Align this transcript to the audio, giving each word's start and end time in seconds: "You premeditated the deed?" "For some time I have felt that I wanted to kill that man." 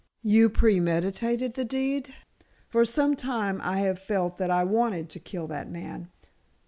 "You 0.23 0.49
premeditated 0.49 1.53
the 1.53 1.63
deed?" 1.63 2.11
"For 2.67 2.85
some 2.85 3.15
time 3.15 3.61
I 3.61 3.81
have 3.81 3.99
felt 3.99 4.37
that 4.37 4.49
I 4.49 4.63
wanted 4.63 5.09
to 5.11 5.19
kill 5.19 5.45
that 5.49 5.69
man." 5.69 6.09